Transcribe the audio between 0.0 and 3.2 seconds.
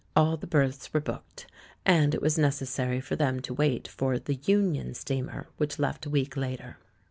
All the berths were booked, and it was necessary for